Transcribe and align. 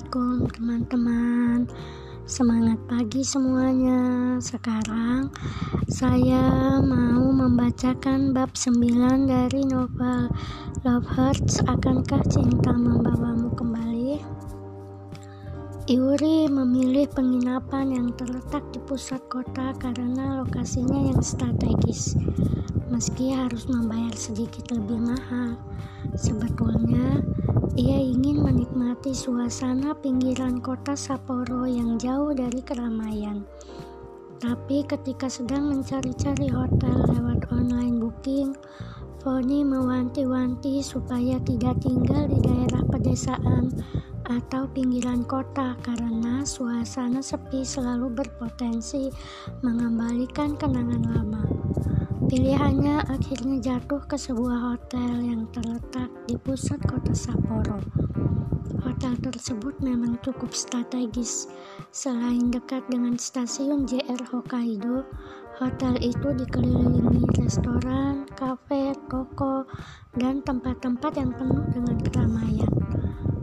Assalamualaikum 0.00 0.48
teman-teman. 0.56 1.58
Semangat 2.24 2.80
pagi 2.88 3.20
semuanya. 3.20 4.00
Sekarang 4.40 5.28
saya 5.92 6.80
mau 6.80 7.28
membacakan 7.28 8.32
bab 8.32 8.48
9 8.56 9.28
dari 9.28 9.60
novel 9.68 10.32
Love 10.88 11.04
Hurts. 11.04 11.60
Akankah 11.68 12.24
Cinta 12.32 12.72
Kembali 12.72 13.39
Yuri 15.90 16.46
memilih 16.46 17.10
penginapan 17.10 17.90
yang 17.90 18.08
terletak 18.14 18.62
di 18.70 18.78
pusat 18.86 19.18
kota 19.26 19.74
karena 19.74 20.38
lokasinya 20.38 21.10
yang 21.10 21.18
strategis 21.18 22.14
meski 22.94 23.34
harus 23.34 23.66
membayar 23.66 24.14
sedikit 24.14 24.70
lebih 24.70 25.02
mahal 25.02 25.58
sebetulnya 26.14 27.26
ia 27.74 27.98
ingin 27.98 28.38
menikmati 28.38 29.10
suasana 29.10 29.90
pinggiran 29.98 30.62
kota 30.62 30.94
Sapporo 30.94 31.66
yang 31.66 31.98
jauh 31.98 32.30
dari 32.38 32.62
keramaian. 32.62 33.42
Tapi 34.38 34.86
ketika 34.86 35.26
sedang 35.26 35.74
mencari-cari 35.74 36.54
hotel 36.54 37.02
lewat 37.18 37.50
online 37.50 37.98
booking, 37.98 38.54
Foni 39.20 39.66
mewanti-wanti 39.66 40.86
supaya 40.86 41.36
tidak 41.42 41.82
tinggal 41.82 42.30
di 42.30 42.38
daerah 42.40 42.80
pedesaan 42.88 43.68
atau 44.30 44.70
pinggiran 44.70 45.26
kota 45.26 45.74
karena 45.82 46.46
suasana 46.46 47.18
sepi 47.18 47.66
selalu 47.66 48.14
berpotensi 48.14 49.10
mengembalikan 49.66 50.54
kenangan 50.54 51.02
lama. 51.02 51.42
Pilihannya 52.30 53.10
akhirnya 53.10 53.58
jatuh 53.58 54.06
ke 54.06 54.14
sebuah 54.14 54.70
hotel 54.70 55.18
yang 55.18 55.50
terletak 55.50 56.06
di 56.30 56.38
pusat 56.38 56.78
kota 56.86 57.10
Sapporo. 57.10 57.82
Hotel 58.86 59.18
tersebut 59.18 59.74
memang 59.82 60.14
cukup 60.22 60.54
strategis. 60.54 61.50
Selain 61.90 62.54
dekat 62.54 62.86
dengan 62.86 63.18
stasiun 63.18 63.82
JR 63.82 64.22
Hokkaido, 64.30 65.02
hotel 65.58 65.98
itu 65.98 66.30
dikelilingi 66.30 67.26
restoran, 67.34 68.30
kafe, 68.38 68.94
toko, 69.10 69.66
dan 70.14 70.40
tempat-tempat 70.46 71.12
yang 71.18 71.34
penuh 71.34 71.66
dengan 71.74 71.98
keramaian. 71.98 72.99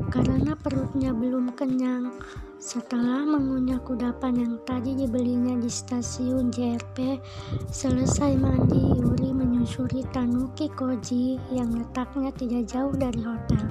Karena 0.08 0.55
perutnya 0.55 1.11
belum 1.11 1.52
kenyang, 1.52 2.16
setelah 2.58 3.27
mengunyah 3.27 3.77
kudapan 3.83 4.39
yang 4.39 4.55
tadi 4.64 4.95
dibelinya 4.95 5.59
di 5.59 5.67
stasiun 5.67 6.47
JRP, 6.47 7.19
selesai 7.67 8.39
mandi, 8.39 8.97
Yuri 8.97 9.36
menyusuri 9.36 10.08
Tanuki 10.16 10.72
Koji 10.72 11.36
yang 11.52 11.75
letaknya 11.75 12.31
tidak 12.33 12.64
jauh 12.72 12.95
dari 12.95 13.19
hotel. 13.19 13.67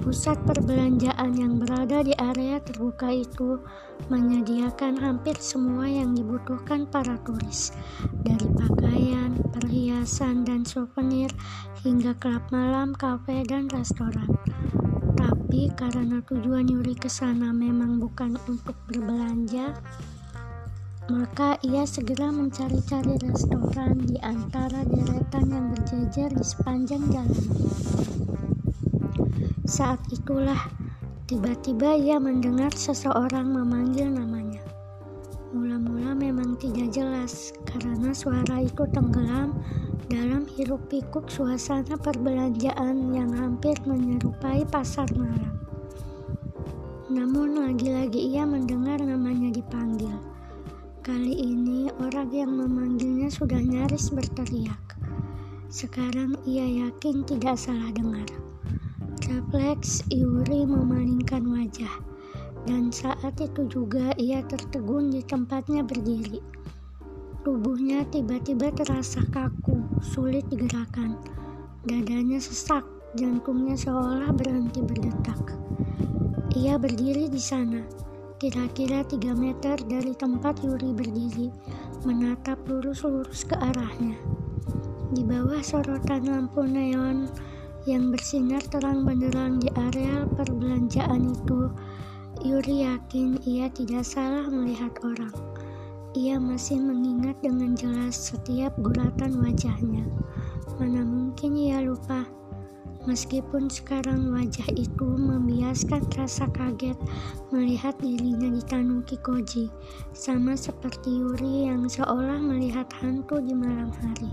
Pusat 0.00 0.40
perbelanjaan 0.44 1.32
yang 1.36 1.56
berada 1.56 2.04
di 2.04 2.12
area 2.20 2.60
terbuka 2.60 3.08
itu 3.08 3.60
menyediakan 4.12 5.00
hampir 5.00 5.32
semua 5.40 5.88
yang 5.88 6.12
dibutuhkan 6.12 6.84
para 6.88 7.16
turis, 7.24 7.72
dari 8.20 8.48
pakaian, 8.52 9.36
perhiasan, 9.52 10.44
dan 10.44 10.64
souvenir 10.64 11.32
hingga 11.80 12.12
klub 12.20 12.44
malam, 12.52 12.92
kafe, 12.92 13.48
dan 13.48 13.68
restoran. 13.72 14.28
Tapi 15.24 15.72
karena 15.72 16.20
tujuan 16.28 16.68
Yuri 16.68 16.92
ke 16.92 17.08
sana 17.08 17.48
memang 17.48 17.96
bukan 17.96 18.36
untuk 18.44 18.76
berbelanja, 18.84 19.72
maka 21.08 21.56
ia 21.64 21.88
segera 21.88 22.28
mencari-cari 22.28 23.16
restoran 23.24 24.04
di 24.04 24.20
antara 24.20 24.84
deretan 24.84 25.48
yang 25.48 25.72
berjejer 25.72 26.28
di 26.28 26.44
sepanjang 26.44 27.08
jalan. 27.08 27.44
Saat 29.64 30.04
itulah 30.12 30.68
tiba-tiba 31.24 31.96
ia 31.96 32.20
mendengar 32.20 32.76
seseorang 32.76 33.48
memanggil 33.48 34.12
namanya. 34.12 34.60
Mula-mula 35.56 36.12
memang 36.12 36.60
tidak 36.60 36.92
jelas 36.92 37.56
karena 37.64 38.12
suara 38.12 38.60
itu 38.60 38.84
tenggelam 38.92 39.56
dalam 40.08 40.44
hiruk 40.52 40.84
pikuk 40.92 41.32
suasana 41.32 41.96
perbelanjaan 41.96 43.16
yang 43.16 43.32
hampir 43.32 43.72
menyerupai 43.88 44.68
pasar 44.68 45.08
malam. 45.16 45.56
Namun 47.08 47.56
lagi-lagi 47.64 48.36
ia 48.36 48.44
mendengar 48.44 49.00
namanya 49.00 49.48
dipanggil. 49.54 50.12
Kali 51.04 51.36
ini 51.36 51.88
orang 52.00 52.32
yang 52.32 52.52
memanggilnya 52.52 53.28
sudah 53.28 53.60
nyaris 53.60 54.08
berteriak. 54.12 54.80
Sekarang 55.68 56.36
ia 56.48 56.64
yakin 56.64 57.24
tidak 57.24 57.60
salah 57.60 57.92
dengar. 57.92 58.28
Refleks 59.24 60.04
Yuri 60.12 60.68
memalingkan 60.68 61.48
wajah, 61.48 61.92
dan 62.68 62.92
saat 62.92 63.40
itu 63.40 63.64
juga 63.72 64.12
ia 64.20 64.44
tertegun 64.44 65.08
di 65.08 65.24
tempatnya 65.24 65.80
berdiri. 65.80 66.44
Tubuhnya 67.44 68.08
tiba-tiba 68.08 68.72
terasa 68.72 69.20
kaku, 69.28 69.76
sulit 70.00 70.48
digerakkan. 70.48 71.12
Dadanya 71.84 72.40
sesak, 72.40 72.80
jantungnya 73.20 73.76
seolah 73.76 74.32
berhenti 74.32 74.80
berdetak. 74.80 75.52
Ia 76.56 76.80
berdiri 76.80 77.28
di 77.28 77.36
sana, 77.36 77.84
kira-kira 78.40 79.04
tiga 79.04 79.36
meter 79.36 79.76
dari 79.76 80.16
tempat 80.16 80.64
Yuri 80.64 80.96
berdiri, 80.96 81.52
menatap 82.08 82.64
lurus-lurus 82.64 83.44
ke 83.44 83.60
arahnya. 83.60 84.16
Di 85.12 85.20
bawah 85.20 85.60
sorotan 85.60 86.24
lampu 86.24 86.64
neon 86.64 87.28
yang 87.84 88.08
bersinar 88.08 88.64
terang 88.72 89.04
benderang 89.04 89.60
di 89.60 89.68
area 89.76 90.24
perbelanjaan 90.32 91.28
itu, 91.28 91.68
Yuri 92.40 92.88
yakin 92.88 93.36
ia 93.44 93.68
tidak 93.68 94.08
salah 94.08 94.48
melihat 94.48 94.96
orang. 95.04 95.53
Ia 96.14 96.38
masih 96.38 96.78
mengingat 96.78 97.42
dengan 97.42 97.74
jelas 97.74 98.14
setiap 98.14 98.70
guratan 98.78 99.34
wajahnya. 99.42 100.06
Mana 100.78 101.02
mungkin 101.02 101.58
ia 101.58 101.82
lupa. 101.82 102.22
Meskipun 103.02 103.66
sekarang 103.66 104.30
wajah 104.30 104.70
itu 104.78 105.04
membiaskan 105.04 106.06
rasa 106.14 106.46
kaget 106.54 106.94
melihat 107.50 107.98
dirinya 107.98 108.46
di 108.46 108.62
Tanuki 108.62 109.18
Koji, 109.18 109.66
sama 110.14 110.54
seperti 110.54 111.18
Yuri 111.18 111.66
yang 111.66 111.90
seolah 111.90 112.38
melihat 112.38 112.86
hantu 113.02 113.42
di 113.42 113.50
malam 113.50 113.90
hari. 113.90 114.30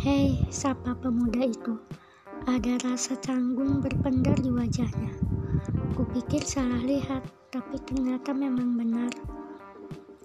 Hei, 0.00 0.40
sapa 0.48 0.96
pemuda 0.96 1.52
itu. 1.52 1.76
Ada 2.48 2.80
rasa 2.80 3.12
canggung 3.20 3.84
berpendar 3.84 4.40
di 4.40 4.48
wajahnya. 4.48 5.12
Kupikir 5.94 6.40
salah 6.40 6.80
lihat, 6.80 7.22
tapi 7.52 7.76
ternyata 7.84 8.32
memang 8.32 8.74
benar. 8.74 9.41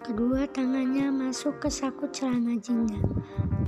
Kedua 0.05 0.45
tangannya 0.53 1.09
masuk 1.09 1.57
ke 1.65 1.69
saku 1.73 2.05
celana 2.13 2.53
jinnya. 2.61 3.01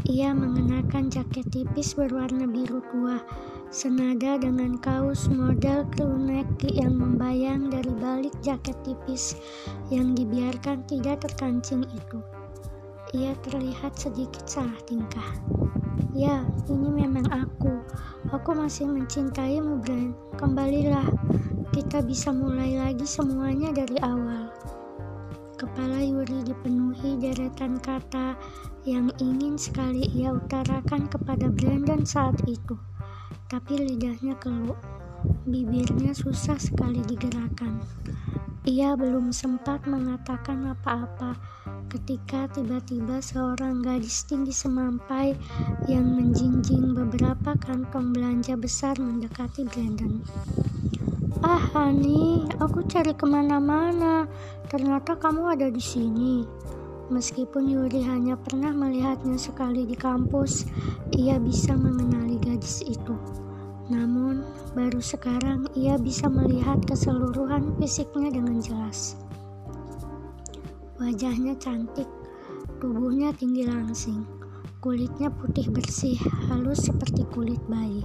Ia 0.06 0.30
mengenakan 0.34 1.10
jaket 1.10 1.50
tipis 1.50 1.98
berwarna 1.98 2.46
biru 2.46 2.86
tua, 2.94 3.18
senada 3.74 4.38
dengan 4.38 4.78
kaos 4.78 5.26
model 5.30 5.90
crewneck 5.94 6.50
yang 6.70 6.98
membayang 6.98 7.74
dari 7.74 7.94
balik 7.98 8.34
jaket 8.46 8.78
tipis 8.86 9.34
yang 9.90 10.14
dibiarkan 10.14 10.86
tidak 10.86 11.26
terkancing 11.26 11.86
itu. 11.90 12.22
Ia 13.18 13.34
terlihat 13.42 13.98
sedikit 13.98 14.46
salah 14.46 14.78
tingkah. 14.86 15.34
Ya, 16.14 16.46
ini 16.70 16.90
memang 16.94 17.26
aku. 17.34 17.82
Aku 18.30 18.54
masih 18.54 18.86
mencintaimu, 18.86 19.82
Brand. 19.82 20.14
Kembalilah. 20.38 21.10
Kita 21.74 22.06
bisa 22.06 22.30
mulai 22.30 22.78
lagi 22.78 23.06
semuanya 23.06 23.74
dari 23.74 23.98
awal. 24.02 24.50
Kepala 25.60 26.00
Yuri 26.00 26.40
dipenuhi 26.48 27.20
deretan 27.20 27.84
kata 27.84 28.32
yang 28.88 29.12
ingin 29.20 29.60
sekali 29.60 30.08
ia 30.16 30.32
utarakan 30.32 31.12
kepada 31.12 31.52
Brandon 31.52 32.08
saat 32.08 32.40
itu. 32.48 32.80
Tapi 33.52 33.76
lidahnya 33.76 34.40
keluh. 34.40 34.80
Bibirnya 35.44 36.16
susah 36.16 36.56
sekali 36.56 37.04
digerakkan. 37.04 37.76
Ia 38.64 38.96
belum 38.96 39.36
sempat 39.36 39.84
mengatakan 39.84 40.64
apa-apa 40.72 41.36
ketika 41.92 42.48
tiba-tiba 42.56 43.20
seorang 43.20 43.84
gadis 43.84 44.24
tinggi 44.24 44.56
semampai 44.56 45.36
yang 45.92 46.08
menjinjing 46.08 46.96
beberapa 46.96 47.60
kantong 47.60 48.16
belanja 48.16 48.56
besar 48.56 48.96
mendekati 48.96 49.68
Brandon. 49.68 50.24
Ah, 51.40 51.56
Hani, 51.72 52.44
aku 52.60 52.84
cari 52.84 53.16
ke 53.16 53.24
mana-mana. 53.24 54.28
Ternyata 54.68 55.16
kamu 55.16 55.56
ada 55.56 55.72
di 55.72 55.80
sini. 55.80 56.44
Meskipun 57.08 57.64
Yuri 57.64 58.04
hanya 58.04 58.36
pernah 58.36 58.76
melihatnya 58.76 59.40
sekali 59.40 59.88
di 59.88 59.96
kampus, 59.96 60.68
ia 61.16 61.40
bisa 61.40 61.80
mengenali 61.80 62.36
gadis 62.44 62.84
itu. 62.84 63.16
Namun, 63.88 64.44
baru 64.76 65.00
sekarang 65.00 65.66
ia 65.80 65.96
bisa 65.96 66.28
melihat 66.28 66.84
keseluruhan 66.84 67.72
fisiknya 67.80 68.36
dengan 68.36 68.60
jelas. 68.60 69.16
Wajahnya 71.00 71.56
cantik, 71.56 72.06
tubuhnya 72.84 73.32
tinggi 73.32 73.64
langsing, 73.64 74.28
kulitnya 74.84 75.32
putih 75.32 75.72
bersih, 75.72 76.20
halus 76.52 76.84
seperti 76.84 77.24
kulit 77.32 77.64
bayi. 77.72 78.04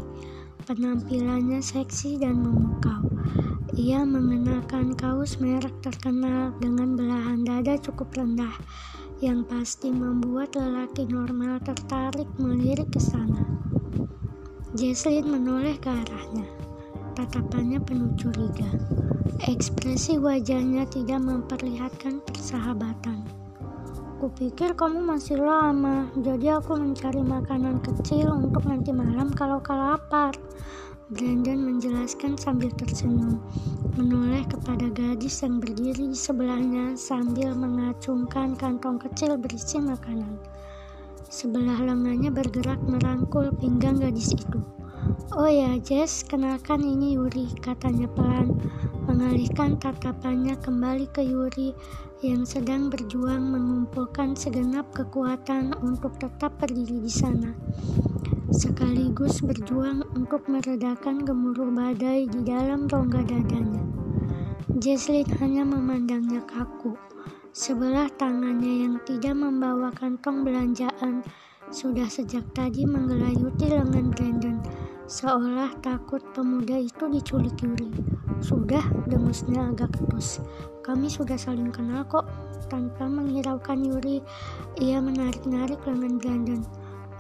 Penampilannya 0.64 1.60
seksi 1.60 2.16
dan 2.16 2.40
memukau. 2.40 3.04
Ia 3.76 4.00
mengenakan 4.00 4.96
kaos 4.96 5.36
merek 5.36 5.76
terkenal 5.84 6.56
dengan 6.56 6.96
belahan 6.96 7.44
dada 7.44 7.76
cukup 7.76 8.16
rendah 8.16 8.56
yang 9.20 9.44
pasti 9.44 9.92
membuat 9.92 10.56
lelaki 10.56 11.04
normal 11.04 11.60
tertarik 11.60 12.24
melirik 12.40 12.88
ke 12.88 12.96
sana. 12.96 13.44
Jesslyn 14.72 15.28
menoleh 15.28 15.76
ke 15.76 15.92
arahnya. 15.92 16.48
Tatapannya 17.12 17.84
penuh 17.84 18.16
curiga. 18.16 18.72
Ekspresi 19.44 20.16
wajahnya 20.16 20.88
tidak 20.88 21.20
memperlihatkan 21.20 22.24
persahabatan. 22.24 23.43
Kupikir 24.24 24.72
kamu 24.72 25.04
masih 25.04 25.36
lama, 25.36 26.08
jadi 26.16 26.56
aku 26.56 26.80
mencari 26.80 27.20
makanan 27.20 27.76
kecil 27.84 28.32
untuk 28.32 28.64
nanti 28.64 28.88
malam 28.88 29.28
kalau 29.36 29.60
kau 29.60 29.76
lapar. 29.76 30.32
Brandon 31.12 31.60
menjelaskan 31.60 32.40
sambil 32.40 32.72
tersenyum, 32.72 33.36
menoleh 34.00 34.40
kepada 34.48 34.88
gadis 34.96 35.44
yang 35.44 35.60
berdiri 35.60 36.08
di 36.08 36.16
sebelahnya 36.16 36.96
sambil 36.96 37.52
mengacungkan 37.52 38.56
kantong 38.56 38.96
kecil 38.96 39.36
berisi 39.36 39.76
makanan. 39.76 40.40
Sebelah 41.28 41.84
lengannya 41.84 42.32
bergerak 42.32 42.80
merangkul 42.80 43.52
pinggang 43.60 44.00
gadis 44.00 44.32
itu. 44.32 44.64
Oh 45.36 45.52
ya, 45.52 45.76
Jess, 45.84 46.24
kenalkan 46.24 46.80
ini 46.80 47.20
Yuri, 47.20 47.52
katanya 47.60 48.08
pelan, 48.08 48.56
mengalihkan 49.04 49.76
tatapannya 49.76 50.56
kembali 50.64 51.12
ke 51.12 51.20
Yuri 51.20 51.76
yang 52.24 52.48
sedang 52.48 52.88
berjuang 52.88 53.52
mengumpulkan 53.52 54.32
segenap 54.32 54.88
kekuatan 54.96 55.76
untuk 55.84 56.16
tetap 56.16 56.56
berdiri 56.56 57.04
di 57.04 57.12
sana. 57.12 57.52
Sekaligus 58.48 59.44
berjuang 59.44 60.00
untuk 60.16 60.48
meredakan 60.48 61.20
gemuruh 61.28 61.68
badai 61.68 62.24
di 62.24 62.40
dalam 62.40 62.88
rongga 62.88 63.20
dadanya. 63.28 63.84
Jesslyn 64.80 65.28
hanya 65.36 65.68
memandangnya 65.68 66.40
kaku. 66.48 66.96
Sebelah 67.52 68.08
tangannya 68.16 68.88
yang 68.88 68.96
tidak 69.04 69.36
membawa 69.36 69.92
kantong 69.92 70.48
belanjaan 70.48 71.20
sudah 71.68 72.08
sejak 72.08 72.48
tadi 72.56 72.88
menggelayuti 72.88 73.68
lengan 73.68 74.08
Brandon 74.08 74.58
seolah 75.04 75.76
takut 75.84 76.24
pemuda 76.32 76.80
itu 76.80 77.04
diculik 77.12 77.60
Yuri. 77.60 78.13
Sudah, 78.40 78.82
dengusnya 79.06 79.70
agak 79.70 79.94
ketus. 79.94 80.40
Kami 80.82 81.06
sudah 81.06 81.36
saling 81.36 81.70
kenal 81.70 82.02
kok. 82.08 82.26
Tanpa 82.72 83.06
menghiraukan 83.06 83.84
Yuri, 83.84 84.24
ia 84.80 84.98
menarik-narik 84.98 85.78
lengan 85.84 86.16
Brandon. 86.16 86.62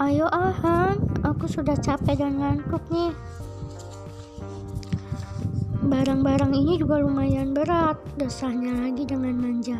Ayo 0.02 0.26
Ahan, 0.32 0.98
aku 1.22 1.46
sudah 1.46 1.78
capek 1.78 2.18
dan 2.18 2.42
ngantuk 2.42 2.82
nih. 2.90 3.14
Barang-barang 5.84 6.50
ini 6.56 6.80
juga 6.80 6.98
lumayan 6.98 7.52
berat, 7.52 8.00
desahnya 8.16 8.72
lagi 8.72 9.04
dengan 9.04 9.36
manja, 9.36 9.78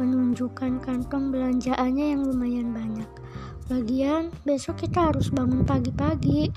menunjukkan 0.00 0.80
kantong 0.80 1.30
belanjaannya 1.30 2.16
yang 2.16 2.24
lumayan 2.24 2.72
banyak. 2.72 3.06
Lagian, 3.68 4.32
besok 4.42 4.88
kita 4.88 5.12
harus 5.12 5.28
bangun 5.28 5.62
pagi-pagi. 5.62 6.48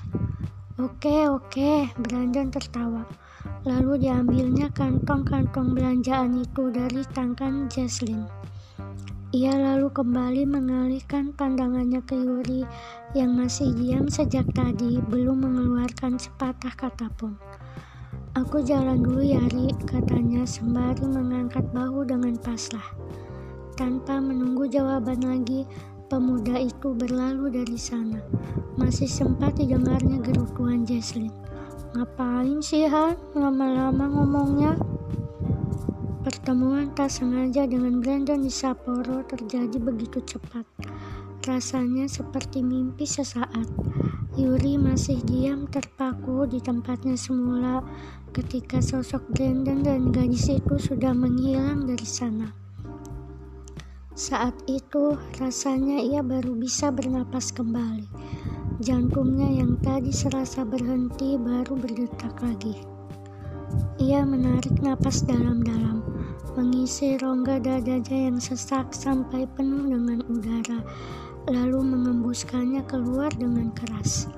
Oke, 0.80 1.28
oke, 1.28 1.92
Brandon 2.00 2.48
tertawa. 2.48 3.27
Lalu 3.66 4.06
diambilnya 4.06 4.70
kantong-kantong 4.70 5.74
belanjaan 5.74 6.38
itu 6.38 6.70
dari 6.70 7.02
tangan 7.10 7.66
Jesslyn. 7.66 8.22
Ia 9.34 9.52
lalu 9.52 9.92
kembali 9.92 10.48
mengalihkan 10.48 11.36
pandangannya 11.36 12.00
ke 12.00 12.16
Yuri 12.16 12.64
yang 13.12 13.36
masih 13.36 13.74
diam 13.76 14.06
sejak 14.06 14.48
tadi, 14.54 15.02
belum 15.10 15.42
mengeluarkan 15.44 16.16
sepatah 16.16 16.72
kata 16.72 17.10
pun. 17.18 17.36
Aku 18.38 18.62
jalan 18.62 19.02
dulu 19.02 19.20
ya, 19.20 19.42
Ri, 19.50 19.74
katanya 19.84 20.46
sembari 20.46 21.04
mengangkat 21.04 21.66
bahu 21.74 22.06
dengan 22.06 22.38
paslah. 22.40 22.84
Tanpa 23.74 24.16
menunggu 24.22 24.64
jawaban 24.70 25.20
lagi, 25.26 25.66
Pemuda 26.08 26.56
itu 26.56 26.96
berlalu 26.96 27.52
dari 27.52 27.76
sana. 27.76 28.24
Masih 28.80 29.04
sempat 29.04 29.60
didengarnya 29.60 30.24
gerutuan 30.24 30.88
Jesslyn. 30.88 31.28
Ngapain 31.96 32.60
sih 32.60 32.84
Han? 32.84 33.16
Lama-lama 33.32 34.04
ngomongnya. 34.12 34.76
Pertemuan 36.20 36.92
tak 36.92 37.08
sengaja 37.08 37.64
dengan 37.64 38.04
Brandon 38.04 38.44
di 38.44 38.52
Sapporo 38.52 39.24
terjadi 39.24 39.80
begitu 39.80 40.20
cepat. 40.20 40.68
Rasanya 41.48 42.04
seperti 42.04 42.60
mimpi 42.60 43.08
sesaat. 43.08 43.64
Yuri 44.36 44.76
masih 44.76 45.24
diam 45.24 45.64
terpaku 45.64 46.44
di 46.44 46.60
tempatnya 46.60 47.16
semula 47.16 47.80
ketika 48.36 48.84
sosok 48.84 49.24
Brandon 49.32 49.80
dan 49.80 50.12
gadis 50.12 50.52
itu 50.52 50.76
sudah 50.76 51.16
menghilang 51.16 51.88
dari 51.88 52.04
sana. 52.04 52.52
Saat 54.12 54.52
itu 54.68 55.16
rasanya 55.40 56.04
ia 56.04 56.20
baru 56.20 56.52
bisa 56.52 56.92
bernapas 56.92 57.48
kembali. 57.48 58.10
Jantungnya 58.78 59.50
yang 59.58 59.74
tadi 59.82 60.14
serasa 60.14 60.62
berhenti 60.62 61.34
baru 61.34 61.74
berdetak 61.74 62.38
lagi. 62.38 62.78
Ia 63.98 64.22
menarik 64.22 64.78
napas 64.78 65.26
dalam-dalam, 65.26 65.98
mengisi 66.54 67.18
rongga 67.18 67.58
dadanya 67.58 68.30
yang 68.30 68.38
sesak 68.38 68.94
sampai 68.94 69.50
penuh 69.58 69.82
dengan 69.82 70.22
udara, 70.30 70.86
lalu 71.50 71.82
mengembuskannya 71.90 72.86
keluar 72.86 73.34
dengan 73.34 73.74
keras. 73.74 74.30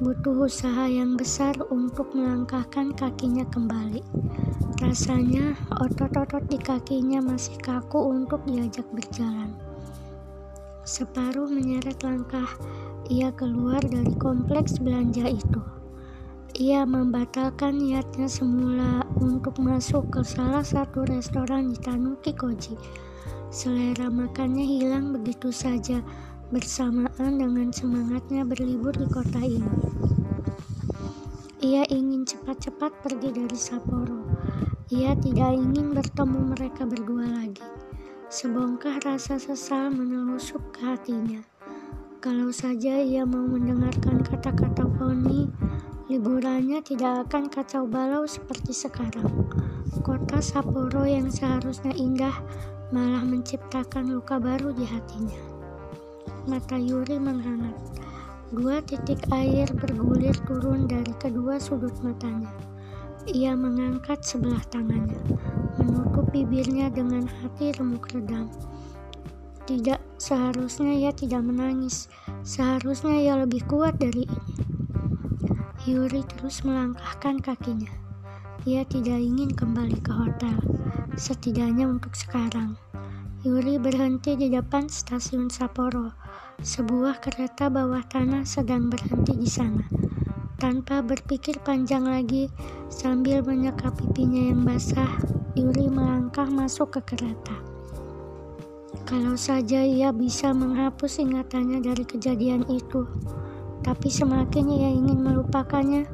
Butuh 0.00 0.48
usaha 0.48 0.88
yang 0.88 1.20
besar 1.20 1.52
untuk 1.68 2.16
melangkahkan 2.16 2.96
kakinya 2.96 3.44
kembali. 3.52 4.00
Rasanya 4.80 5.52
otot-otot 5.84 6.48
di 6.48 6.56
kakinya 6.56 7.20
masih 7.20 7.60
kaku 7.60 8.08
untuk 8.08 8.40
diajak 8.48 8.88
berjalan. 8.88 9.52
Separuh 10.88 11.44
menyeret 11.44 12.00
langkah, 12.00 12.48
ia 13.10 13.34
keluar 13.34 13.82
dari 13.82 14.14
kompleks 14.22 14.78
belanja 14.78 15.26
itu. 15.26 15.58
Ia 16.62 16.86
membatalkan 16.86 17.82
niatnya 17.82 18.30
semula 18.30 19.02
untuk 19.18 19.58
masuk 19.58 20.14
ke 20.14 20.22
salah 20.22 20.62
satu 20.62 21.02
restoran 21.10 21.74
di 21.74 21.78
Tanuki 21.82 22.30
Koji. 22.30 22.78
Selera 23.50 24.06
makannya 24.06 24.62
hilang 24.62 25.10
begitu 25.10 25.50
saja 25.50 25.98
bersamaan 26.54 27.34
dengan 27.34 27.74
semangatnya 27.74 28.46
berlibur 28.46 28.94
di 28.94 29.10
kota 29.10 29.42
ini. 29.42 29.74
Ia 31.66 31.90
ingin 31.90 32.22
cepat-cepat 32.22 32.94
pergi 33.02 33.34
dari 33.34 33.58
Sapporo. 33.58 34.22
Ia 34.94 35.18
tidak 35.18 35.50
ingin 35.58 35.98
bertemu 35.98 36.54
mereka 36.54 36.86
berdua 36.86 37.26
lagi. 37.26 37.62
Sebongkah 38.30 39.02
rasa 39.02 39.42
sesal 39.42 39.90
menelusup 39.90 40.62
ke 40.70 40.94
hatinya. 40.94 41.42
Kalau 42.20 42.52
saja 42.52 43.00
ia 43.00 43.24
mau 43.24 43.48
mendengarkan 43.48 44.20
kata-kata 44.20 44.84
Poni, 44.84 45.48
liburannya 46.12 46.84
tidak 46.84 47.24
akan 47.24 47.48
kacau 47.48 47.88
balau 47.88 48.28
seperti 48.28 48.76
sekarang. 48.76 49.48
Kota 50.04 50.36
Sapporo 50.44 51.08
yang 51.08 51.32
seharusnya 51.32 51.96
indah 51.96 52.36
malah 52.92 53.24
menciptakan 53.24 54.12
luka 54.12 54.36
baru 54.36 54.68
di 54.76 54.84
hatinya. 54.84 55.40
Mata 56.44 56.76
Yuri 56.76 57.16
menghangat. 57.16 57.72
Dua 58.52 58.84
titik 58.84 59.24
air 59.32 59.72
bergulir 59.72 60.36
turun 60.44 60.84
dari 60.84 61.16
kedua 61.16 61.56
sudut 61.56 61.96
matanya. 62.04 62.52
Ia 63.32 63.56
mengangkat 63.56 64.20
sebelah 64.20 64.60
tangannya, 64.68 65.24
menutup 65.80 66.28
bibirnya 66.28 66.92
dengan 66.92 67.24
hati 67.40 67.72
remuk 67.80 68.12
redam. 68.12 68.52
Tidak, 69.64 70.09
seharusnya 70.20 70.92
ia 70.92 71.12
tidak 71.16 71.40
menangis. 71.40 72.12
Seharusnya 72.44 73.16
ia 73.16 73.34
lebih 73.40 73.64
kuat 73.64 73.96
dari 73.96 74.28
ini. 74.28 74.54
Yuri 75.88 76.20
terus 76.36 76.60
melangkahkan 76.60 77.40
kakinya. 77.40 77.88
Ia 78.68 78.84
tidak 78.84 79.16
ingin 79.16 79.48
kembali 79.48 79.96
ke 80.04 80.12
hotel, 80.12 80.60
setidaknya 81.16 81.88
untuk 81.88 82.12
sekarang. 82.12 82.76
Yuri 83.40 83.80
berhenti 83.80 84.36
di 84.36 84.52
depan 84.52 84.92
stasiun 84.92 85.48
Sapporo. 85.48 86.12
Sebuah 86.60 87.24
kereta 87.24 87.72
bawah 87.72 88.04
tanah 88.04 88.44
sedang 88.44 88.92
berhenti 88.92 89.32
di 89.32 89.48
sana. 89.48 89.80
Tanpa 90.60 91.00
berpikir 91.00 91.56
panjang 91.64 92.04
lagi, 92.04 92.52
sambil 92.92 93.40
menyekap 93.40 93.96
pipinya 93.96 94.52
yang 94.52 94.68
basah, 94.68 95.08
Yuri 95.56 95.88
melangkah 95.88 96.44
masuk 96.44 97.00
ke 97.00 97.16
kereta. 97.16 97.56
Kalau 99.06 99.38
saja 99.38 99.82
ia 99.82 100.10
bisa 100.10 100.50
menghapus 100.50 101.22
ingatannya 101.22 101.78
dari 101.82 102.02
kejadian 102.02 102.66
itu, 102.66 103.06
tapi 103.86 104.10
semakin 104.10 104.66
ia 104.70 104.90
ingin 104.90 105.22
melupakannya, 105.22 106.06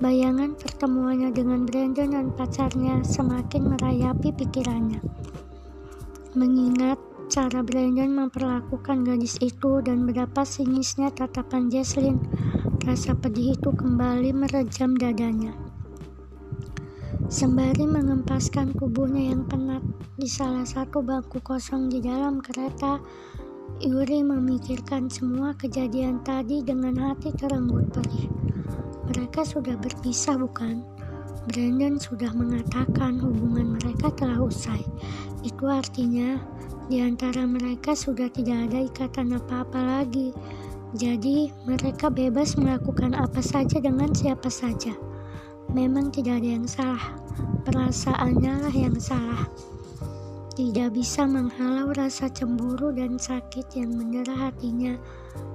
bayangan 0.00 0.56
pertemuannya 0.56 1.30
dengan 1.30 1.68
Brandon 1.68 2.10
dan 2.10 2.26
pacarnya 2.32 3.04
semakin 3.04 3.76
merayapi 3.76 4.32
pikirannya. 4.32 5.00
Mengingat 6.32 6.96
cara 7.32 7.64
Brandon 7.64 8.12
memperlakukan 8.12 9.04
gadis 9.04 9.40
itu 9.40 9.80
dan 9.80 10.04
betapa 10.04 10.44
sinisnya 10.44 11.08
tatapan 11.12 11.72
Jesslyn 11.72 12.20
rasa 12.84 13.16
pedih 13.16 13.56
itu 13.56 13.72
kembali 13.72 14.36
merejam 14.36 14.92
dadanya. 14.98 15.71
Sembari 17.32 17.88
mengempaskan 17.88 18.76
tubuhnya 18.76 19.32
yang 19.32 19.48
penat 19.48 19.80
di 20.20 20.28
salah 20.28 20.68
satu 20.68 21.00
bangku 21.00 21.40
kosong 21.40 21.88
di 21.88 22.04
dalam 22.04 22.44
kereta, 22.44 23.00
Yuri 23.80 24.20
memikirkan 24.20 25.08
semua 25.08 25.56
kejadian 25.56 26.20
tadi 26.28 26.60
dengan 26.60 26.92
hati 27.00 27.32
terenggut 27.32 27.88
perih. 27.88 28.28
Mereka 29.08 29.48
sudah 29.48 29.80
berpisah 29.80 30.36
bukan? 30.36 30.84
Brandon 31.48 31.96
sudah 31.96 32.36
mengatakan 32.36 33.16
hubungan 33.16 33.80
mereka 33.80 34.12
telah 34.12 34.36
usai. 34.36 34.84
Itu 35.40 35.72
artinya 35.72 36.36
di 36.92 37.00
antara 37.00 37.48
mereka 37.48 37.96
sudah 37.96 38.28
tidak 38.28 38.68
ada 38.68 38.84
ikatan 38.84 39.40
apa-apa 39.40 39.80
lagi. 39.80 40.36
Jadi, 40.92 41.48
mereka 41.64 42.12
bebas 42.12 42.60
melakukan 42.60 43.16
apa 43.16 43.40
saja 43.40 43.80
dengan 43.80 44.12
siapa 44.12 44.52
saja. 44.52 44.92
Memang 45.72 46.12
tidak 46.12 46.44
ada 46.44 46.48
yang 46.60 46.68
salah, 46.68 47.21
perasaannya 47.64 48.66
lah 48.68 48.74
yang 48.74 48.96
salah. 48.98 49.46
Tidak 50.52 50.92
bisa 50.92 51.24
menghalau 51.24 51.96
rasa 51.96 52.28
cemburu 52.28 52.92
dan 52.92 53.16
sakit 53.16 53.72
yang 53.72 53.96
mendera 53.96 54.50
hatinya 54.52 55.00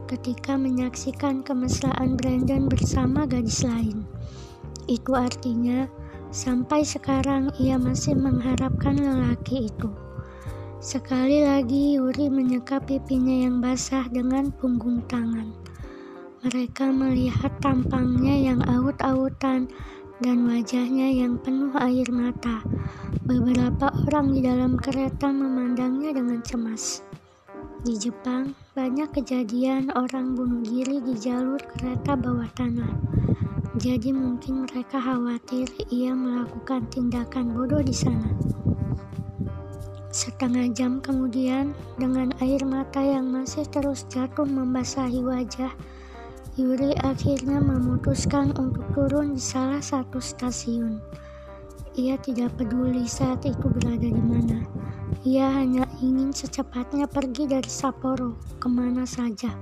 ketika 0.09 0.57
menyaksikan 0.57 1.45
kemesraan 1.45 2.17
Brandon 2.17 2.65
bersama 2.65 3.29
gadis 3.29 3.61
lain. 3.61 4.01
Itu 4.89 5.13
artinya, 5.13 5.85
sampai 6.33 6.81
sekarang 6.81 7.53
ia 7.61 7.77
masih 7.77 8.17
mengharapkan 8.17 8.97
lelaki 8.97 9.69
itu. 9.69 9.91
Sekali 10.81 11.43
lagi 11.43 11.97
Yuri 11.97 12.29
menyekap 12.29 12.87
pipinya 12.87 13.45
yang 13.45 13.59
basah 13.59 14.05
dengan 14.09 14.49
punggung 14.49 15.03
tangan. 15.05 15.51
Mereka 16.45 16.93
melihat 16.93 17.49
tampangnya 17.59 18.53
yang 18.53 18.61
aut-autan 18.63 19.67
dan 20.21 20.49
wajahnya 20.49 21.13
yang 21.13 21.37
penuh 21.37 21.73
air 21.77 22.09
mata. 22.09 22.65
Beberapa 23.27 23.91
orang 24.07 24.33
di 24.33 24.41
dalam 24.41 24.79
kereta 24.79 25.29
memandangnya 25.29 26.15
dengan 26.15 26.39
cemas. 26.41 27.05
Di 27.85 27.93
Jepang, 27.93 28.57
banyak 28.73 29.13
kejadian 29.13 29.93
orang 29.93 30.33
bunuh 30.33 30.65
diri 30.65 30.97
di 31.03 31.13
jalur 31.15 31.61
kereta 31.77 32.17
bawah 32.17 32.49
tanah. 32.57 32.89
Jadi 33.77 34.09
mungkin 34.09 34.65
mereka 34.65 34.97
khawatir 34.97 35.69
ia 35.93 36.09
melakukan 36.17 36.89
tindakan 36.89 37.53
bodoh 37.53 37.85
di 37.85 37.93
sana. 37.93 38.33
Setengah 40.09 40.73
jam 40.73 40.97
kemudian, 40.97 41.77
dengan 42.01 42.33
air 42.41 42.65
mata 42.65 42.97
yang 42.97 43.29
masih 43.29 43.69
terus 43.69 44.09
jatuh 44.09 44.49
membasahi 44.49 45.21
wajah, 45.21 45.69
Yuri 46.57 46.97
akhirnya 47.05 47.61
memutuskan 47.61 48.49
untuk 48.57 48.81
turun 48.97 49.37
di 49.37 49.41
salah 49.41 49.77
satu 49.77 50.17
stasiun. 50.17 50.97
Ia 51.93 52.17
tidak 52.17 52.57
peduli 52.57 53.05
saat 53.05 53.45
itu 53.45 53.69
berada 53.69 54.09
di 54.09 54.17
mana. 54.17 54.65
Ia 55.21 55.53
hanya 55.53 55.85
ingin 56.01 56.33
secepatnya 56.33 57.05
pergi 57.05 57.45
dari 57.45 57.69
Sapporo 57.69 58.41
ke 58.57 58.65
mana 58.65 59.05
saja. 59.05 59.53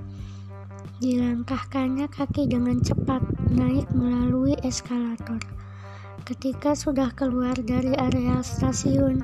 Dilangkahkannya 0.96 2.08
kaki 2.08 2.48
dengan 2.48 2.80
cepat 2.80 3.20
naik 3.52 3.92
melalui 3.92 4.56
eskalator. 4.64 5.44
Ketika 6.24 6.72
sudah 6.72 7.12
keluar 7.12 7.60
dari 7.60 7.92
area 7.92 8.40
stasiun, 8.40 9.20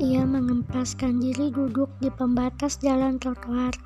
ia 0.00 0.24
mengempaskan 0.24 1.20
diri 1.20 1.52
duduk 1.52 1.92
di 2.00 2.08
pembatas 2.08 2.80
jalan 2.80 3.20
trotoar 3.20 3.76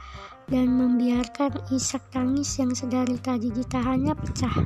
dan 0.46 0.70
membiarkan 0.70 1.58
isak 1.74 2.06
tangis 2.14 2.54
yang 2.58 2.70
sedari 2.70 3.18
tadi 3.18 3.50
ditahannya 3.50 4.14
pecah. 4.14 4.62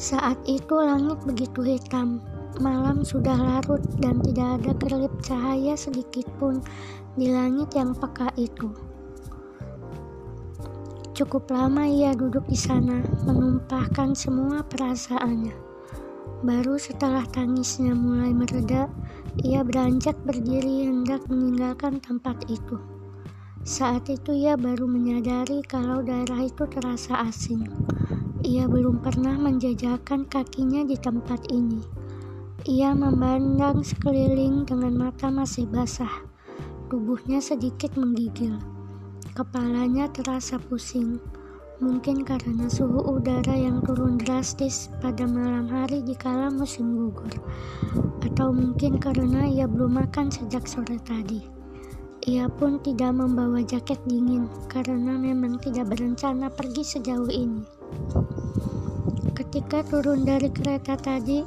Saat 0.00 0.40
itu 0.48 0.72
langit 0.78 1.20
begitu 1.26 1.60
hitam, 1.60 2.24
malam 2.62 3.02
sudah 3.02 3.36
larut 3.36 3.82
dan 4.00 4.22
tidak 4.24 4.62
ada 4.62 4.72
kerlip 4.80 5.12
cahaya 5.20 5.74
sedikit 5.76 6.24
pun 6.40 6.62
di 7.18 7.28
langit 7.28 7.74
yang 7.76 7.92
peka 7.92 8.32
itu. 8.38 8.72
Cukup 11.12 11.52
lama 11.52 11.84
ia 11.84 12.16
duduk 12.16 12.48
di 12.48 12.56
sana, 12.56 13.04
menumpahkan 13.28 14.16
semua 14.16 14.64
perasaannya. 14.64 15.52
Baru 16.40 16.80
setelah 16.80 17.28
tangisnya 17.28 17.92
mulai 17.92 18.32
mereda, 18.32 18.88
ia 19.44 19.60
beranjak 19.60 20.16
berdiri 20.24 20.88
hendak 20.88 21.20
meninggalkan 21.28 22.00
tempat 22.00 22.40
itu. 22.48 22.80
Saat 23.60 24.08
itu 24.08 24.32
ia 24.32 24.56
baru 24.56 24.88
menyadari 24.88 25.60
kalau 25.60 26.00
daerah 26.00 26.48
itu 26.48 26.64
terasa 26.64 27.28
asing. 27.28 27.68
Ia 28.40 28.64
belum 28.64 29.04
pernah 29.04 29.36
menjajakan 29.36 30.24
kakinya 30.32 30.80
di 30.88 30.96
tempat 30.96 31.44
ini. 31.52 31.84
Ia 32.64 32.96
memandang 32.96 33.84
sekeliling 33.84 34.64
dengan 34.64 34.96
mata 34.96 35.28
masih 35.28 35.68
basah. 35.68 36.24
Tubuhnya 36.88 37.44
sedikit 37.44 38.00
menggigil. 38.00 38.56
Kepalanya 39.36 40.08
terasa 40.08 40.56
pusing. 40.56 41.20
Mungkin 41.84 42.24
karena 42.24 42.64
suhu 42.64 43.12
udara 43.12 43.52
yang 43.52 43.84
turun 43.84 44.16
drastis 44.16 44.88
pada 45.04 45.28
malam 45.28 45.68
hari 45.68 46.00
di 46.00 46.16
kala 46.16 46.48
musim 46.48 46.96
gugur. 46.96 47.36
Atau 48.24 48.56
mungkin 48.56 48.96
karena 48.96 49.44
ia 49.44 49.68
belum 49.68 50.00
makan 50.00 50.32
sejak 50.32 50.64
sore 50.64 50.96
tadi. 51.04 51.59
Ia 52.28 52.52
pun 52.52 52.76
tidak 52.84 53.16
membawa 53.16 53.64
jaket 53.64 53.96
dingin 54.04 54.44
karena 54.68 55.16
memang 55.16 55.56
tidak 55.56 55.88
berencana 55.88 56.52
pergi 56.52 56.84
sejauh 56.84 57.32
ini. 57.32 57.64
Ketika 59.32 59.80
turun 59.88 60.28
dari 60.28 60.52
kereta 60.52 61.00
tadi, 61.00 61.40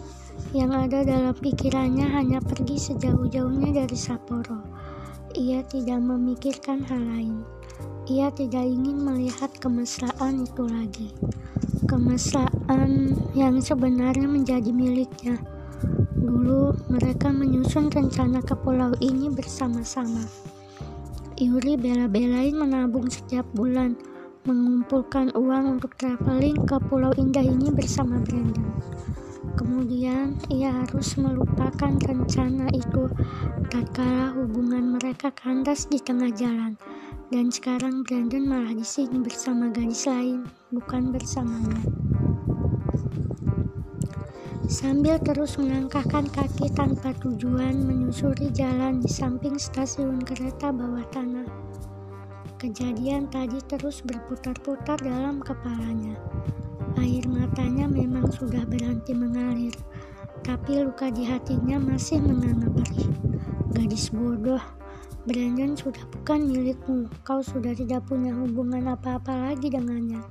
yang 0.58 0.74
ada 0.74 1.06
dalam 1.06 1.38
pikirannya 1.38 2.10
hanya 2.10 2.42
pergi 2.42 2.78
sejauh-jauhnya 2.78 3.86
dari 3.86 3.94
Sapporo. 3.94 4.66
Ia 5.38 5.62
tidak 5.66 6.02
memikirkan 6.02 6.82
hal 6.90 7.02
lain. 7.06 7.46
Ia 8.10 8.34
tidak 8.34 8.66
ingin 8.66 8.98
melihat 8.98 9.54
kemesraan 9.62 10.46
itu 10.46 10.66
lagi. 10.66 11.10
Kemesraan 11.86 13.14
yang 13.38 13.62
sebenarnya 13.62 14.26
menjadi 14.26 14.74
miliknya. 14.74 15.38
Dulu 16.18 16.78
mereka 16.90 17.30
menyusun 17.30 17.94
rencana 17.94 18.42
ke 18.42 18.54
pulau 18.58 18.94
ini 19.02 19.30
bersama-sama. 19.34 20.26
Yuri 21.44 21.76
bela-belain 21.76 22.56
menabung 22.56 23.12
setiap 23.12 23.44
bulan, 23.52 24.00
mengumpulkan 24.48 25.28
uang 25.36 25.76
untuk 25.76 25.92
traveling 26.00 26.56
ke 26.64 26.80
Pulau 26.88 27.12
Indah 27.20 27.44
ini 27.44 27.68
bersama 27.68 28.24
Brandon. 28.24 28.72
Kemudian 29.60 30.40
ia 30.48 30.72
harus 30.72 31.20
melupakan 31.20 32.00
rencana 32.00 32.72
itu 32.72 33.12
tatkala 33.68 34.32
hubungan 34.40 34.96
mereka 34.96 35.36
kandas 35.36 35.84
di 35.92 36.00
tengah 36.00 36.32
jalan. 36.32 36.80
Dan 37.28 37.52
sekarang 37.52 38.08
Brandon 38.08 38.48
malah 38.48 38.72
di 38.72 38.88
sini 38.88 39.20
bersama 39.20 39.68
gadis 39.68 40.08
lain, 40.08 40.48
bukan 40.72 41.12
bersamanya. 41.12 41.76
Sambil 44.74 45.22
terus 45.22 45.62
melangkahkan 45.62 46.34
kaki 46.34 46.66
tanpa 46.74 47.14
tujuan 47.22 47.86
menyusuri 47.86 48.50
jalan 48.50 49.06
di 49.06 49.06
samping 49.06 49.54
stasiun 49.54 50.18
kereta 50.26 50.74
bawah 50.74 51.06
tanah. 51.14 51.46
Kejadian 52.58 53.30
tadi 53.30 53.62
terus 53.70 54.02
berputar-putar 54.02 54.98
dalam 54.98 55.46
kepalanya. 55.46 56.18
Air 56.98 57.22
matanya 57.30 57.86
memang 57.86 58.34
sudah 58.34 58.66
berhenti 58.66 59.14
mengalir, 59.14 59.78
tapi 60.42 60.82
luka 60.82 61.14
di 61.14 61.22
hatinya 61.22 61.78
masih 61.78 62.18
menganga 62.26 62.74
perih. 62.74 63.14
Gadis 63.78 64.10
bodoh, 64.10 64.64
Brandon 65.30 65.78
sudah 65.78 66.02
bukan 66.18 66.50
milikmu, 66.50 67.14
kau 67.22 67.46
sudah 67.46 67.78
tidak 67.78 68.10
punya 68.10 68.34
hubungan 68.34 68.90
apa-apa 68.90 69.54
lagi 69.54 69.70
dengannya. 69.70 70.26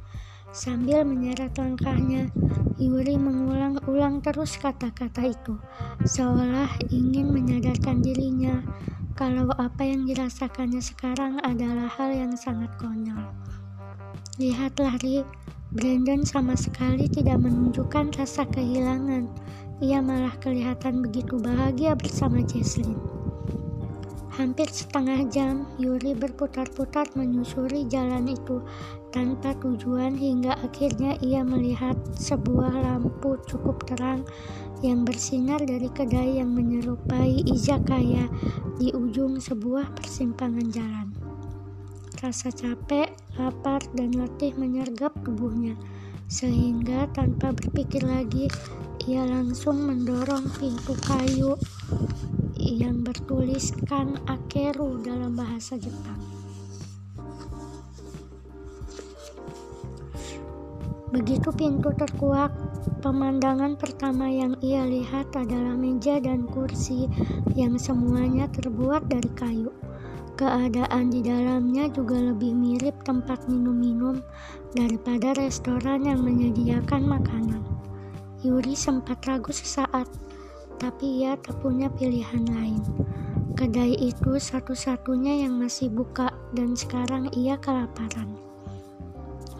Sambil 0.53 1.01
menyeret 1.09 1.57
langkahnya, 1.57 2.29
Yuri 2.77 3.17
mengulang-ulang 3.17 4.21
terus 4.21 4.61
kata-kata 4.61 5.33
itu, 5.33 5.57
seolah 6.05 6.69
ingin 6.93 7.33
menyadarkan 7.33 8.05
dirinya 8.05 8.61
kalau 9.17 9.49
apa 9.57 9.81
yang 9.81 10.05
dirasakannya 10.05 10.85
sekarang 10.85 11.41
adalah 11.41 11.89
hal 11.89 12.13
yang 12.13 12.37
sangat 12.37 12.69
konyol. 12.77 13.33
Lihatlah, 14.37 15.01
Ri, 15.01 15.25
Brandon 15.73 16.21
sama 16.21 16.53
sekali 16.53 17.09
tidak 17.09 17.41
menunjukkan 17.41 18.13
rasa 18.21 18.45
kehilangan. 18.53 19.33
Ia 19.81 20.05
malah 20.05 20.37
kelihatan 20.37 21.01
begitu 21.01 21.41
bahagia 21.41 21.97
bersama 21.97 22.45
Jesslyn. 22.45 23.01
Hampir 24.33 24.69
setengah 24.69 25.29
jam, 25.33 25.69
Yuri 25.77 26.13
berputar-putar 26.13 27.09
menyusuri 27.17 27.85
jalan 27.89 28.29
itu 28.29 28.65
tanpa 29.13 29.53
tujuan 29.61 30.17
hingga 30.17 30.57
akhirnya 30.65 31.21
ia 31.21 31.45
melihat 31.45 31.95
sebuah 32.17 32.73
lampu 32.83 33.37
cukup 33.45 33.85
terang 33.85 34.25
yang 34.83 35.07
bersinar 35.07 35.63
dari 35.63 35.87
kedai 35.93 36.43
yang 36.43 36.51
menyerupai 36.51 37.47
izakaya 37.47 38.27
di 38.81 38.91
ujung 38.91 39.39
sebuah 39.39 39.95
persimpangan 39.95 40.67
jalan. 40.73 41.09
Rasa 42.19 42.51
capek 42.51 43.13
lapar, 43.39 43.81
dan 43.97 44.13
letih 44.17 44.53
menyergap 44.57 45.13
tubuhnya. 45.25 45.77
Sehingga 46.29 47.09
tanpa 47.13 47.53
berpikir 47.53 48.05
lagi, 48.05 48.49
ia 49.05 49.27
langsung 49.27 49.85
mendorong 49.85 50.49
pintu 50.57 50.97
kayu 51.05 51.59
yang 52.57 53.05
bertuliskan 53.05 54.17
Akeru 54.31 55.03
dalam 55.03 55.37
bahasa 55.37 55.77
Jepang. 55.77 56.32
Begitu 61.13 61.53
pintu 61.53 61.93
terkuak, 61.93 62.57
pemandangan 63.05 63.77
pertama 63.77 64.33
yang 64.33 64.57
ia 64.65 64.89
lihat 64.89 65.29
adalah 65.37 65.77
meja 65.77 66.17
dan 66.17 66.49
kursi 66.49 67.05
yang 67.53 67.77
semuanya 67.77 68.49
terbuat 68.49 69.13
dari 69.13 69.29
kayu. 69.37 69.69
Keadaan 70.41 71.13
di 71.13 71.21
dalamnya 71.21 71.93
juga 71.93 72.17
lebih 72.17 72.57
mirip 72.57 72.97
tempat 73.05 73.45
minum-minum 73.45 74.25
daripada 74.73 75.37
restoran 75.37 76.09
yang 76.09 76.25
menyediakan 76.25 77.05
makanan. 77.05 77.61
Yuri 78.41 78.73
sempat 78.73 79.21
ragu 79.29 79.53
sesaat, 79.53 80.09
tapi 80.81 81.29
ia 81.29 81.37
tak 81.37 81.61
punya 81.61 81.93
pilihan 81.93 82.49
lain. 82.49 82.81
Kedai 83.53 84.01
itu 84.01 84.41
satu-satunya 84.41 85.45
yang 85.45 85.61
masih 85.61 85.93
buka 85.93 86.33
dan 86.57 86.73
sekarang 86.73 87.29
ia 87.37 87.61
kelaparan. 87.61 88.52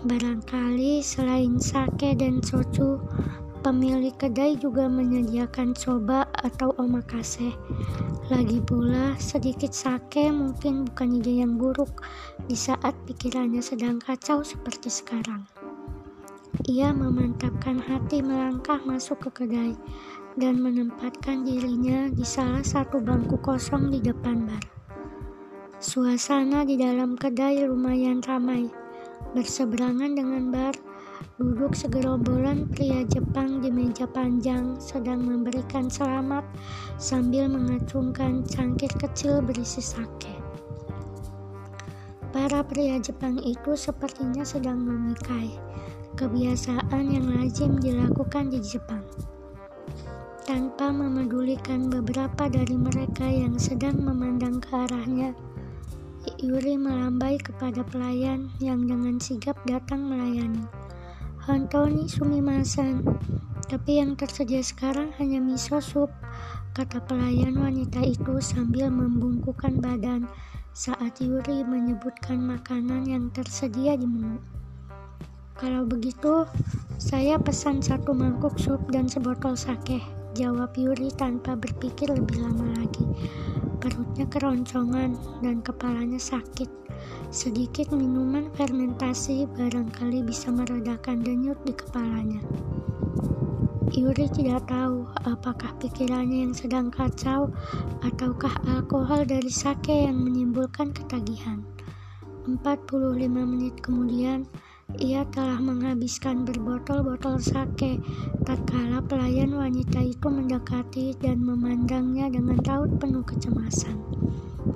Barangkali 0.03 0.99
selain 0.99 1.63
sake 1.63 2.19
dan 2.19 2.43
soju, 2.43 2.99
pemilik 3.63 4.11
kedai 4.19 4.59
juga 4.59 4.91
menyediakan 4.91 5.79
soba 5.79 6.27
atau 6.43 6.75
omakase. 6.75 7.55
Lagi 8.27 8.59
pula, 8.67 9.15
sedikit 9.23 9.71
sake 9.71 10.27
mungkin 10.35 10.91
bukan 10.91 11.23
ide 11.23 11.47
yang 11.47 11.55
buruk 11.55 12.03
di 12.51 12.59
saat 12.59 12.99
pikirannya 13.07 13.63
sedang 13.63 14.03
kacau 14.03 14.43
seperti 14.43 14.91
sekarang. 14.91 15.47
Ia 16.67 16.91
memantapkan 16.91 17.79
hati 17.79 18.27
melangkah 18.27 18.83
masuk 18.83 19.31
ke 19.31 19.47
kedai 19.47 19.79
dan 20.35 20.59
menempatkan 20.59 21.47
dirinya 21.47 22.11
di 22.11 22.27
salah 22.27 22.67
satu 22.67 22.99
bangku 22.99 23.39
kosong 23.39 23.95
di 23.95 24.03
depan 24.03 24.51
bar. 24.51 24.67
Suasana 25.79 26.67
di 26.67 26.75
dalam 26.75 27.15
kedai 27.15 27.63
lumayan 27.71 28.19
ramai 28.19 28.82
Berseberangan 29.31 30.19
dengan 30.19 30.51
bar, 30.51 30.75
duduk 31.39 31.73
segerombolan 31.79 32.67
pria 32.69 33.07
Jepang 33.07 33.63
di 33.63 33.71
meja 33.71 34.05
panjang 34.11 34.77
sedang 34.83 35.23
memberikan 35.23 35.87
selamat 35.87 36.43
sambil 36.99 37.47
mengacungkan 37.47 38.43
cangkir 38.43 38.91
kecil 38.99 39.39
berisi 39.39 39.81
sake. 39.81 40.35
Para 42.33 42.65
pria 42.67 42.97
Jepang 42.99 43.39
itu 43.45 43.79
sepertinya 43.79 44.43
sedang 44.43 44.81
memikai, 44.81 45.53
kebiasaan 46.17 47.05
yang 47.13 47.29
lazim 47.29 47.77
dilakukan 47.77 48.49
di 48.49 48.61
Jepang. 48.61 49.05
Tanpa 50.43 50.91
memedulikan 50.91 51.87
beberapa 51.87 52.51
dari 52.51 52.75
mereka 52.75 53.29
yang 53.29 53.61
sedang 53.61 54.01
memandang 54.01 54.59
ke 54.59 54.75
arahnya, 54.75 55.37
Yuri 56.39 56.79
melambai 56.79 57.39
kepada 57.39 57.83
pelayan 57.83 58.51
yang 58.63 58.87
dengan 58.87 59.19
sigap 59.19 59.59
datang 59.67 60.07
melayani. 60.07 60.63
Antoni 61.51 62.07
Sumimasen, 62.07 63.03
tapi 63.67 63.99
yang 63.99 64.15
tersedia 64.15 64.63
sekarang 64.63 65.11
hanya 65.19 65.43
miso 65.43 65.83
sup, 65.83 66.11
kata 66.79 67.03
pelayan 67.11 67.59
wanita 67.59 67.99
itu 68.07 68.39
sambil 68.39 68.87
membungkukkan 68.95 69.83
badan 69.83 70.31
saat 70.71 71.19
Yuri 71.19 71.67
menyebutkan 71.67 72.39
makanan 72.39 73.05
yang 73.05 73.29
tersedia 73.35 73.99
di 73.99 74.07
menu. 74.07 74.39
Kalau 75.59 75.85
begitu, 75.85 76.47
saya 76.97 77.37
pesan 77.37 77.83
satu 77.83 78.15
mangkuk 78.15 78.57
sup 78.57 78.81
dan 78.95 79.11
sebotol 79.11 79.59
sake, 79.59 79.99
jawab 80.39 80.73
Yuri 80.79 81.11
tanpa 81.15 81.59
berpikir 81.59 82.09
lebih 82.09 82.41
lama 82.41 82.67
lagi. 82.79 83.05
Perutnya 83.83 84.31
keroncongan 84.31 85.19
dan 85.43 85.59
kepalanya 85.59 86.23
sakit. 86.23 86.71
Sedikit 87.35 87.91
minuman 87.91 88.47
fermentasi 88.55 89.51
barangkali 89.59 90.23
bisa 90.23 90.55
meredakan 90.55 91.19
denyut 91.19 91.59
di 91.67 91.75
kepalanya. 91.75 92.39
Yuri 93.91 94.31
tidak 94.31 94.71
tahu 94.71 95.03
apakah 95.27 95.75
pikirannya 95.83 96.47
yang 96.47 96.55
sedang 96.55 96.95
kacau 96.95 97.51
ataukah 98.07 98.55
alkohol 98.71 99.27
dari 99.27 99.51
sake 99.51 100.07
yang 100.07 100.15
menimbulkan 100.15 100.95
ketagihan. 100.95 101.67
45 102.47 102.87
menit 103.27 103.75
kemudian, 103.83 104.47
ia 105.01 105.25
telah 105.33 105.57
menghabiskan 105.57 106.45
berbotol-botol 106.45 107.41
sake 107.41 107.97
tatkala 108.45 109.01
pelayan 109.05 109.57
wanita 109.57 110.03
itu 110.05 110.27
mendekati 110.29 111.17
dan 111.21 111.41
memandangnya 111.41 112.29
dengan 112.29 112.61
raut 112.67 112.93
penuh 113.01 113.25
kecemasan. 113.25 113.97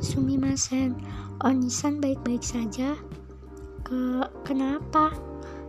Sumimasen, 0.00 0.96
Onisan 1.44 2.00
baik-baik 2.00 2.40
saja? 2.40 2.96
Ke 3.84 4.24
kenapa? 4.40 5.12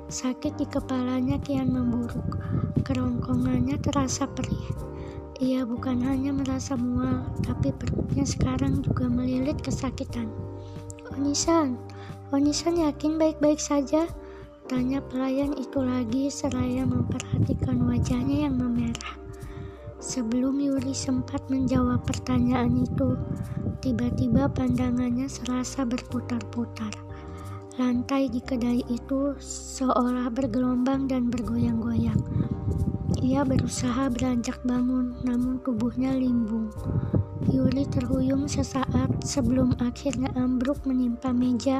Sakit 0.07 0.55
di 0.55 0.65
kepalanya 0.67 1.35
kian 1.43 1.75
memburuk. 1.75 2.39
Kerongkongannya 2.87 3.75
terasa 3.83 4.23
perih. 4.31 4.71
Ia 5.37 5.67
bukan 5.67 6.01
hanya 6.01 6.33
merasa 6.33 6.73
mual, 6.73 7.27
tapi 7.43 7.69
perutnya 7.75 8.23
sekarang 8.23 8.81
juga 8.81 9.05
melilit 9.11 9.59
kesakitan. 9.61 10.31
Onisan, 11.13 11.77
Onisan 12.33 12.79
yakin 12.79 13.19
baik-baik 13.21 13.61
saja? 13.61 14.07
Tanya 14.67 14.99
pelayan 14.99 15.55
itu 15.55 15.79
lagi 15.79 16.27
seraya 16.27 16.83
memperhatikan 16.83 17.87
wajahnya 17.87 18.51
yang 18.51 18.59
memerah. 18.59 19.15
Sebelum 20.03 20.59
Yuri 20.59 20.91
sempat 20.91 21.39
menjawab 21.47 22.03
pertanyaan 22.03 22.83
itu, 22.83 23.15
tiba-tiba 23.79 24.51
pandangannya 24.51 25.31
serasa 25.31 25.87
berputar-putar. 25.87 26.91
Lantai 27.79 28.27
di 28.27 28.43
kedai 28.43 28.83
itu 28.91 29.39
seolah 29.39 30.27
bergelombang 30.35 31.07
dan 31.07 31.31
bergoyang-goyang. 31.31 32.19
Ia 33.23 33.47
berusaha 33.47 34.11
beranjak 34.11 34.59
bangun, 34.67 35.15
namun 35.23 35.63
tubuhnya 35.63 36.11
limbung. 36.11 36.75
Yuri 37.47 37.87
terhuyung 37.87 38.51
sesaat 38.51 39.23
sebelum 39.23 39.79
akhirnya 39.79 40.27
ambruk 40.35 40.83
menimpa 40.83 41.31
meja 41.31 41.79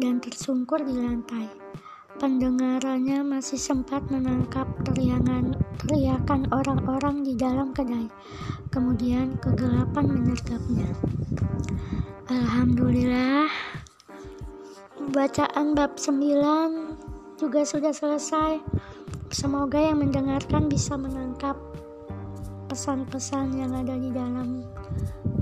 dan 0.00 0.16
tersungkur 0.16 0.80
di 0.80 0.96
lantai 0.96 1.72
pendengarannya 2.22 3.26
masih 3.26 3.58
sempat 3.58 4.06
menangkap 4.06 4.70
teriakan, 4.86 5.58
teriakan 5.82 6.46
orang-orang 6.54 7.26
di 7.26 7.34
dalam 7.34 7.74
kedai. 7.74 8.06
Kemudian 8.70 9.34
kegelapan 9.42 10.06
menyergapnya. 10.06 10.86
Alhamdulillah, 12.30 13.50
bacaan 15.10 15.74
bab 15.74 15.98
9 15.98 17.42
juga 17.42 17.66
sudah 17.66 17.90
selesai. 17.90 18.62
Semoga 19.34 19.82
yang 19.82 20.06
mendengarkan 20.06 20.70
bisa 20.70 20.94
menangkap 20.94 21.58
pesan-pesan 22.70 23.58
yang 23.58 23.74
ada 23.74 23.98
di 23.98 24.14
dalam 24.14 24.62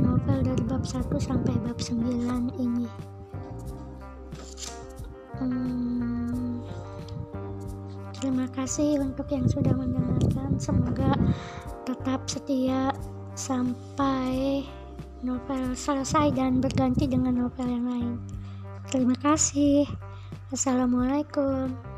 novel 0.00 0.40
dari 0.40 0.64
bab 0.64 0.88
1 0.88 1.12
sampai 1.20 1.52
bab 1.60 1.76
9 1.76 2.56
ini. 2.56 2.88
Hmm, 5.40 5.89
Terima 8.40 8.57
kasih 8.57 9.05
untuk 9.05 9.29
yang 9.29 9.44
sudah 9.53 9.76
mendengarkan. 9.76 10.57
Semoga 10.57 11.12
tetap 11.85 12.24
setia 12.24 12.88
sampai 13.37 14.64
novel 15.20 15.76
selesai 15.76 16.33
dan 16.33 16.57
berganti 16.57 17.05
dengan 17.05 17.37
novel 17.37 17.68
yang 17.68 17.85
lain. 17.85 18.16
Terima 18.88 19.12
kasih. 19.20 19.85
Assalamualaikum. 20.57 21.89